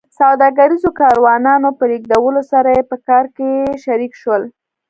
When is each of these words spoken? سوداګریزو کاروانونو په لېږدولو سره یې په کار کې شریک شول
سوداګریزو 0.19 0.89
کاروانونو 0.99 1.69
په 1.77 1.83
لېږدولو 1.91 2.41
سره 2.51 2.69
یې 2.75 2.83
په 2.89 2.97
کار 3.07 3.25
کې 3.35 3.49
شریک 3.83 4.13
شول 4.21 4.43